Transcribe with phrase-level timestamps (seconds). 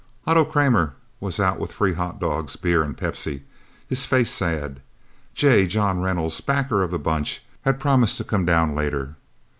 [0.25, 3.43] Otto Kramer was out with free hotdogs, beer and Pepsi,
[3.87, 4.81] his face sad.
[5.35, 5.67] J.
[5.67, 9.15] John Reynolds, backer of the Bunch, had promised to come down, later.